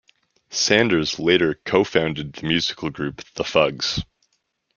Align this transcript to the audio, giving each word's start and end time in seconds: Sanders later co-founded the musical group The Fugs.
Sanders 0.49 1.19
later 1.19 1.53
co-founded 1.53 2.33
the 2.33 2.47
musical 2.47 2.89
group 2.89 3.23
The 3.35 3.43
Fugs. 3.43 4.01